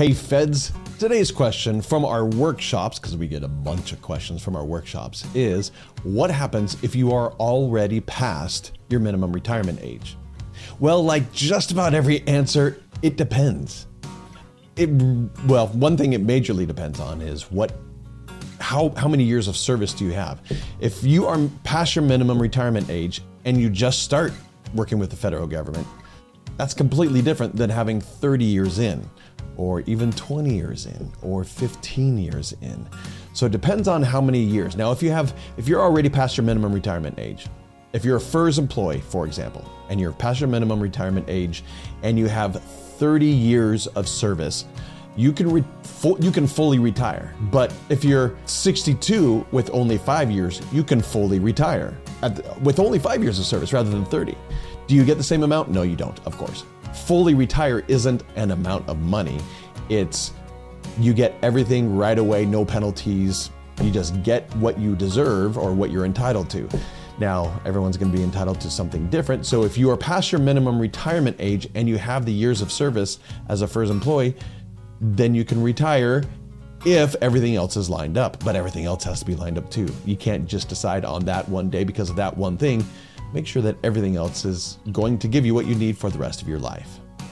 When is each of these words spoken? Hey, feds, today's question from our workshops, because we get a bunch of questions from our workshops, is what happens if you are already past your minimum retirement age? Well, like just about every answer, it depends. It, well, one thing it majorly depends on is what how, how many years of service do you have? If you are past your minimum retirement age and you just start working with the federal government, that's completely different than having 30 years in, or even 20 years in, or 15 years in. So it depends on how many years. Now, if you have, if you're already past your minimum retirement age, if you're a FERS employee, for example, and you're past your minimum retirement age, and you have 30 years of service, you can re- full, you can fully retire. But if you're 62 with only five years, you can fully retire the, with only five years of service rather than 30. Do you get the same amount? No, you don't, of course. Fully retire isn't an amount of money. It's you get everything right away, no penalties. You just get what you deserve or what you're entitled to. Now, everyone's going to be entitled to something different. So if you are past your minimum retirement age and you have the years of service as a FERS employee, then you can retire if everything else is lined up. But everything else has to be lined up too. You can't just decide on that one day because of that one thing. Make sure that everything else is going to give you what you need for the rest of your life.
Hey, 0.00 0.14
feds, 0.14 0.72
today's 0.98 1.30
question 1.30 1.82
from 1.82 2.06
our 2.06 2.24
workshops, 2.24 2.98
because 2.98 3.18
we 3.18 3.28
get 3.28 3.42
a 3.42 3.48
bunch 3.48 3.92
of 3.92 4.00
questions 4.00 4.42
from 4.42 4.56
our 4.56 4.64
workshops, 4.64 5.26
is 5.34 5.72
what 6.04 6.30
happens 6.30 6.82
if 6.82 6.96
you 6.96 7.12
are 7.12 7.32
already 7.32 8.00
past 8.00 8.78
your 8.88 8.98
minimum 8.98 9.30
retirement 9.30 9.78
age? 9.82 10.16
Well, 10.78 11.04
like 11.04 11.30
just 11.32 11.70
about 11.70 11.92
every 11.92 12.26
answer, 12.26 12.82
it 13.02 13.18
depends. 13.18 13.88
It, 14.76 14.88
well, 15.44 15.66
one 15.66 15.98
thing 15.98 16.14
it 16.14 16.26
majorly 16.26 16.66
depends 16.66 16.98
on 16.98 17.20
is 17.20 17.50
what 17.50 17.70
how, 18.58 18.94
how 18.96 19.06
many 19.06 19.24
years 19.24 19.48
of 19.48 19.56
service 19.58 19.92
do 19.92 20.06
you 20.06 20.12
have? 20.12 20.40
If 20.80 21.04
you 21.04 21.26
are 21.26 21.38
past 21.62 21.94
your 21.94 22.06
minimum 22.06 22.40
retirement 22.40 22.88
age 22.88 23.20
and 23.44 23.60
you 23.60 23.68
just 23.68 24.02
start 24.02 24.32
working 24.74 24.98
with 24.98 25.10
the 25.10 25.16
federal 25.16 25.46
government, 25.46 25.86
that's 26.60 26.74
completely 26.74 27.22
different 27.22 27.56
than 27.56 27.70
having 27.70 28.02
30 28.02 28.44
years 28.44 28.80
in, 28.80 29.08
or 29.56 29.80
even 29.86 30.12
20 30.12 30.54
years 30.54 30.84
in, 30.84 31.10
or 31.22 31.42
15 31.42 32.18
years 32.18 32.54
in. 32.60 32.86
So 33.32 33.46
it 33.46 33.52
depends 33.52 33.88
on 33.88 34.02
how 34.02 34.20
many 34.20 34.40
years. 34.40 34.76
Now, 34.76 34.92
if 34.92 35.02
you 35.02 35.10
have, 35.10 35.34
if 35.56 35.66
you're 35.66 35.80
already 35.80 36.10
past 36.10 36.36
your 36.36 36.44
minimum 36.44 36.74
retirement 36.74 37.18
age, 37.18 37.46
if 37.94 38.04
you're 38.04 38.18
a 38.18 38.20
FERS 38.20 38.58
employee, 38.58 39.00
for 39.00 39.24
example, 39.24 39.64
and 39.88 39.98
you're 39.98 40.12
past 40.12 40.38
your 40.38 40.50
minimum 40.50 40.80
retirement 40.80 41.24
age, 41.30 41.64
and 42.02 42.18
you 42.18 42.28
have 42.28 42.62
30 42.62 43.24
years 43.24 43.86
of 43.86 44.06
service, 44.06 44.66
you 45.16 45.32
can 45.32 45.50
re- 45.50 45.64
full, 45.82 46.18
you 46.20 46.30
can 46.30 46.46
fully 46.46 46.78
retire. 46.78 47.34
But 47.50 47.74
if 47.88 48.04
you're 48.04 48.36
62 48.46 49.46
with 49.52 49.70
only 49.72 49.98
five 49.98 50.30
years, 50.30 50.60
you 50.72 50.84
can 50.84 51.00
fully 51.00 51.38
retire 51.38 51.96
the, 52.20 52.56
with 52.62 52.78
only 52.78 52.98
five 52.98 53.22
years 53.22 53.38
of 53.38 53.44
service 53.44 53.72
rather 53.72 53.90
than 53.90 54.04
30. 54.04 54.36
Do 54.86 54.94
you 54.94 55.04
get 55.04 55.18
the 55.18 55.24
same 55.24 55.42
amount? 55.42 55.70
No, 55.70 55.82
you 55.82 55.96
don't, 55.96 56.18
of 56.26 56.36
course. 56.36 56.64
Fully 57.06 57.34
retire 57.34 57.84
isn't 57.88 58.24
an 58.36 58.50
amount 58.50 58.88
of 58.88 58.98
money. 58.98 59.38
It's 59.88 60.32
you 60.98 61.12
get 61.12 61.34
everything 61.42 61.96
right 61.96 62.18
away, 62.18 62.44
no 62.44 62.64
penalties. 62.64 63.50
You 63.82 63.90
just 63.90 64.22
get 64.22 64.54
what 64.56 64.78
you 64.78 64.96
deserve 64.96 65.56
or 65.56 65.72
what 65.72 65.90
you're 65.90 66.04
entitled 66.04 66.50
to. 66.50 66.68
Now, 67.18 67.60
everyone's 67.66 67.98
going 67.98 68.10
to 68.10 68.16
be 68.16 68.24
entitled 68.24 68.60
to 68.62 68.70
something 68.70 69.08
different. 69.10 69.44
So 69.44 69.64
if 69.64 69.76
you 69.76 69.90
are 69.90 69.96
past 69.96 70.32
your 70.32 70.40
minimum 70.40 70.80
retirement 70.80 71.36
age 71.38 71.68
and 71.74 71.86
you 71.86 71.98
have 71.98 72.24
the 72.24 72.32
years 72.32 72.62
of 72.62 72.72
service 72.72 73.18
as 73.48 73.60
a 73.60 73.68
FERS 73.68 73.90
employee, 73.90 74.34
then 75.00 75.34
you 75.34 75.44
can 75.44 75.62
retire 75.62 76.22
if 76.84 77.14
everything 77.20 77.56
else 77.56 77.76
is 77.76 77.90
lined 77.90 78.18
up. 78.18 78.42
But 78.44 78.56
everything 78.56 78.84
else 78.84 79.04
has 79.04 79.20
to 79.20 79.26
be 79.26 79.34
lined 79.34 79.58
up 79.58 79.70
too. 79.70 79.88
You 80.04 80.16
can't 80.16 80.46
just 80.46 80.68
decide 80.68 81.04
on 81.04 81.24
that 81.24 81.48
one 81.48 81.70
day 81.70 81.84
because 81.84 82.10
of 82.10 82.16
that 82.16 82.36
one 82.36 82.56
thing. 82.56 82.84
Make 83.32 83.46
sure 83.46 83.62
that 83.62 83.76
everything 83.84 84.16
else 84.16 84.44
is 84.44 84.78
going 84.92 85.18
to 85.18 85.28
give 85.28 85.46
you 85.46 85.54
what 85.54 85.66
you 85.66 85.74
need 85.74 85.96
for 85.96 86.10
the 86.10 86.18
rest 86.18 86.42
of 86.42 86.48
your 86.48 86.58
life. 86.58 86.98